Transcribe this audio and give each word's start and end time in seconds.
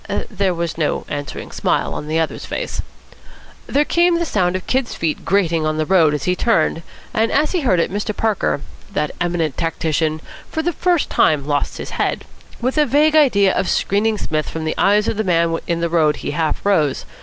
There 0.31 0.55
was 0.55 0.79
no 0.79 1.05
answering 1.09 1.51
smile 1.51 1.93
on 1.93 2.07
the 2.07 2.17
other's 2.17 2.45
face. 2.45 2.81
There 3.67 3.85
came 3.85 4.17
the 4.17 4.25
sound 4.25 4.55
of 4.55 4.63
the 4.65 4.71
Kid's 4.71 4.95
feet 4.95 5.23
grating 5.23 5.63
on 5.63 5.77
the 5.77 5.85
road 5.85 6.15
as 6.15 6.23
he 6.23 6.35
turned; 6.35 6.81
and 7.13 7.31
as 7.31 7.51
he 7.51 7.61
heard 7.61 7.79
it 7.79 7.91
Mr. 7.91 8.17
Parker, 8.17 8.61
that 8.91 9.11
eminent 9.21 9.57
tactician, 9.57 10.19
for 10.49 10.63
the 10.63 10.73
first 10.73 11.11
time 11.11 11.45
lost 11.45 11.77
his 11.77 11.91
head. 12.01 12.25
With 12.59 12.79
a 12.79 12.87
vague 12.87 13.15
idea 13.15 13.53
of 13.53 13.69
screening 13.69 14.17
Psmith 14.17 14.49
from 14.49 14.65
the 14.65 14.73
eyes 14.75 15.07
of 15.07 15.17
the 15.17 15.23
man 15.23 15.59
in 15.67 15.81
the 15.81 15.87
road 15.89 16.15
he 16.15 16.31
half 16.31 16.65
rose. 16.65 17.05